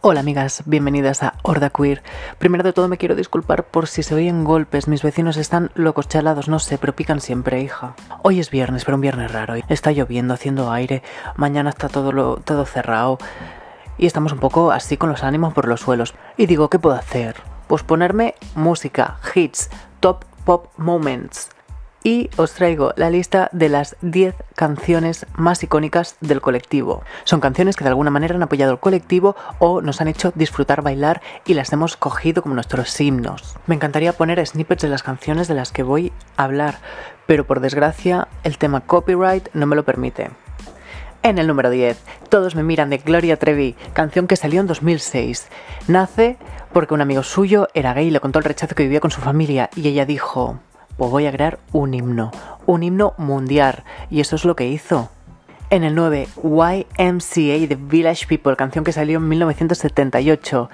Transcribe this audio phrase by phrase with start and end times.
[0.00, 2.04] Hola amigas, bienvenidas a Horda Queer.
[2.38, 6.06] Primero de todo me quiero disculpar por si se oyen golpes, mis vecinos están locos
[6.06, 7.96] chalados, no sé, pero pican siempre, hija.
[8.22, 9.56] Hoy es viernes, pero un viernes raro.
[9.68, 11.02] Está lloviendo, haciendo aire,
[11.34, 13.18] mañana está todo, todo cerrado
[13.98, 16.14] y estamos un poco así con los ánimos por los suelos.
[16.36, 17.34] Y digo, ¿qué puedo hacer?
[17.66, 19.68] Pues ponerme música, hits,
[19.98, 21.50] top pop moments
[22.08, 27.02] y os traigo la lista de las 10 canciones más icónicas del colectivo.
[27.24, 30.80] Son canciones que de alguna manera han apoyado al colectivo o nos han hecho disfrutar
[30.80, 33.58] bailar y las hemos cogido como nuestros himnos.
[33.66, 36.78] Me encantaría poner snippets de las canciones de las que voy a hablar,
[37.26, 40.30] pero por desgracia el tema copyright no me lo permite.
[41.22, 45.48] En el número 10, Todos me miran de Gloria Trevi, canción que salió en 2006.
[45.88, 46.38] Nace
[46.72, 49.20] porque un amigo suyo era gay y le contó el rechazo que vivía con su
[49.20, 50.60] familia y ella dijo,
[50.98, 52.32] pues voy a crear un himno,
[52.66, 55.08] un himno mundial, y eso es lo que hizo.
[55.70, 60.68] En el 9, YMCA de Village People, canción que salió en 1978.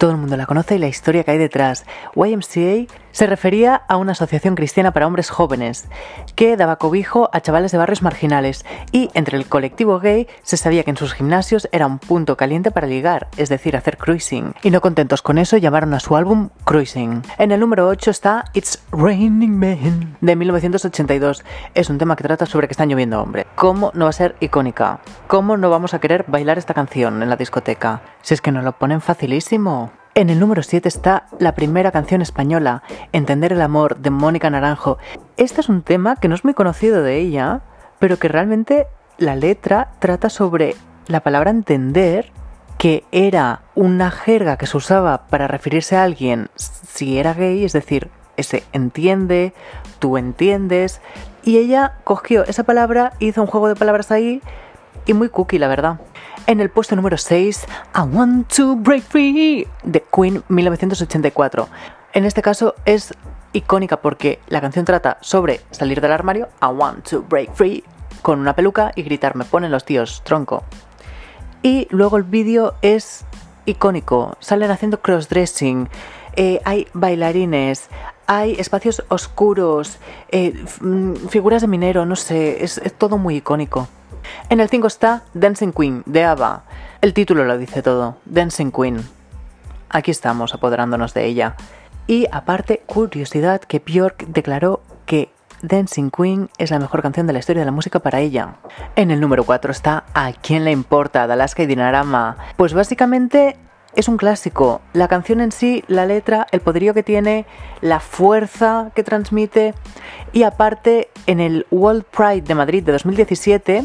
[0.00, 1.84] Todo el mundo la conoce y la historia que hay detrás.
[2.14, 5.88] YMCA se refería a una asociación cristiana para hombres jóvenes
[6.36, 10.84] que daba cobijo a chavales de barrios marginales y entre el colectivo gay se sabía
[10.84, 14.54] que en sus gimnasios era un punto caliente para ligar, es decir, hacer cruising.
[14.62, 17.20] Y no contentos con eso llamaron a su álbum Cruising.
[17.36, 21.44] En el número 8 está It's Raining Men de 1982.
[21.74, 23.44] Es un tema que trata sobre que están lloviendo hombres.
[23.54, 25.00] ¿Cómo no va a ser icónica?
[25.26, 28.00] ¿Cómo no vamos a querer bailar esta canción en la discoteca?
[28.22, 29.89] Si es que nos lo ponen facilísimo.
[30.14, 34.98] En el número 7 está la primera canción española, Entender el amor, de Mónica Naranjo.
[35.36, 37.60] Este es un tema que no es muy conocido de ella,
[38.00, 40.74] pero que realmente la letra trata sobre
[41.06, 42.32] la palabra entender,
[42.76, 47.72] que era una jerga que se usaba para referirse a alguien si era gay, es
[47.72, 49.54] decir, ese entiende,
[50.00, 51.00] tú entiendes,
[51.44, 54.42] y ella cogió esa palabra, hizo un juego de palabras ahí,
[55.06, 56.00] y muy cookie, la verdad.
[56.46, 61.68] En el puesto número 6, I Want to Break Free de Queen 1984.
[62.12, 63.14] En este caso es
[63.52, 67.84] icónica porque la canción trata sobre salir del armario, I want to break free,
[68.22, 70.64] con una peluca y gritar, me ponen los tíos, tronco.
[71.62, 73.24] Y luego el vídeo es
[73.66, 75.88] icónico, salen haciendo crossdressing,
[76.34, 77.88] eh, hay bailarines,
[78.26, 79.98] hay espacios oscuros,
[80.30, 80.64] eh,
[81.28, 83.88] figuras de minero, no sé, es todo muy icónico.
[84.48, 86.64] En el 5 está Dancing Queen de ABBA.
[87.00, 89.00] El título lo dice todo, Dancing Queen.
[89.88, 91.56] Aquí estamos apoderándonos de ella.
[92.06, 95.30] Y aparte, curiosidad que Björk declaró que
[95.62, 98.56] Dancing Queen es la mejor canción de la historia de la música para ella.
[98.96, 101.26] En el número 4 está ¿A quién le importa?
[101.26, 102.36] de Alaska y Dinarama.
[102.56, 103.56] Pues básicamente
[103.94, 104.80] es un clásico.
[104.92, 107.46] La canción en sí, la letra, el poderío que tiene,
[107.80, 109.74] la fuerza que transmite.
[110.32, 113.84] Y aparte, en el World Pride de Madrid de 2017,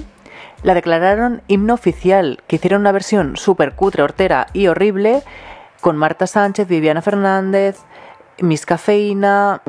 [0.66, 5.22] la declararon himno oficial, que hicieron una versión súper cutre, hortera y horrible,
[5.80, 7.78] con Marta Sánchez, Viviana Fernández,
[8.40, 9.62] Miss Cafeína,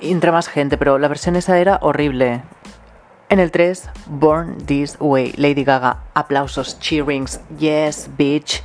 [0.00, 2.42] entre más gente, pero la versión esa era horrible.
[3.28, 8.64] En el 3, Born This Way, Lady Gaga, aplausos, cheerings, yes, bitch.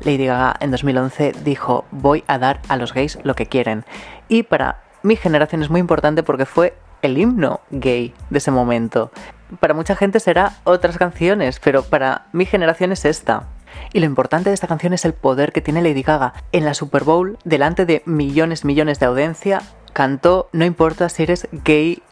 [0.00, 3.84] Lady Gaga en 2011 dijo, voy a dar a los gays lo que quieren.
[4.28, 9.10] Y para mi generación es muy importante porque fue el himno gay de ese momento.
[9.58, 13.48] Para mucha gente será otras canciones, pero para mi generación es esta.
[13.92, 16.34] Y lo importante de esta canción es el poder que tiene Lady Gaga.
[16.52, 19.62] En la Super Bowl, delante de millones, millones de audiencia,
[19.92, 22.02] cantó No importa si eres gay,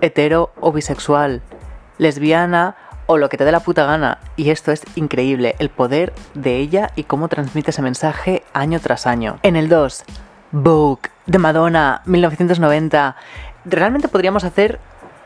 [0.00, 1.42] hetero o bisexual,
[1.98, 2.76] lesbiana
[3.06, 4.18] o lo que te dé la puta gana.
[4.36, 9.06] Y esto es increíble, el poder de ella y cómo transmite ese mensaje año tras
[9.06, 9.38] año.
[9.42, 10.04] En el 2,
[10.52, 13.16] Vogue, de Madonna, 1990
[13.64, 14.80] realmente podríamos hacer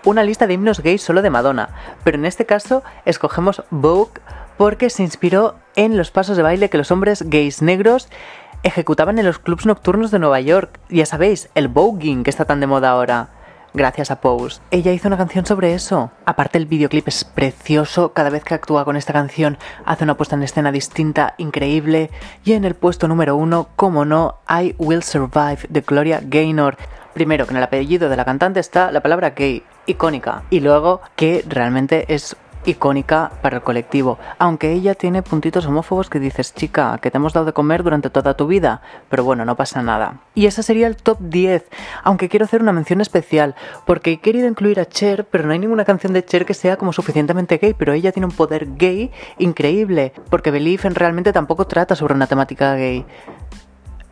[0.05, 1.71] una lista de himnos gays solo de Madonna,
[2.05, 4.21] pero en este caso escogemos Vogue
[4.57, 8.09] porque se inspiró en los pasos de baile que los hombres gays negros
[8.63, 10.81] ejecutaban en los clubs nocturnos de Nueva York.
[10.89, 13.29] Ya sabéis, el voguing que está tan de moda ahora.
[13.75, 14.61] Gracias a Pose.
[14.71, 16.11] Ella hizo una canción sobre eso.
[16.25, 20.37] Aparte el videoclip es precioso, cada vez que actúa con esta canción hace una puesta
[20.37, 22.11] en escena distinta, increíble.
[22.45, 26.79] Y en el puesto número uno, como no, I Will Survive de Gloria Gaynor
[27.19, 31.01] primero que en el apellido de la cantante está la palabra gay, icónica, y luego
[31.17, 36.97] que realmente es icónica para el colectivo, aunque ella tiene puntitos homófobos que dices, chica,
[37.03, 40.21] que te hemos dado de comer durante toda tu vida, pero bueno, no pasa nada.
[40.37, 41.65] Y ese sería el top 10,
[42.05, 45.59] aunque quiero hacer una mención especial, porque he querido incluir a Cher, pero no hay
[45.59, 49.11] ninguna canción de Cher que sea como suficientemente gay, pero ella tiene un poder gay
[49.39, 53.05] increíble, porque Believe realmente tampoco trata sobre una temática gay.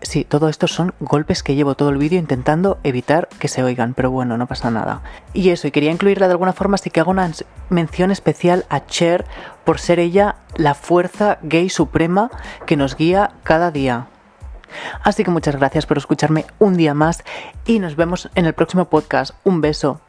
[0.02, 3.94] Sí, todo esto son golpes que llevo todo el vídeo intentando evitar que se oigan,
[3.94, 5.00] pero bueno, no pasa nada.
[5.32, 7.30] Y eso, y quería incluirla de alguna forma, así que hago una
[7.70, 9.24] mención especial a Cher
[9.64, 12.30] por ser ella la fuerza gay suprema
[12.66, 14.08] que nos guía cada día.
[15.02, 17.24] Así que muchas gracias por escucharme un día más
[17.64, 19.34] y nos vemos en el próximo podcast.
[19.44, 20.00] Un beso.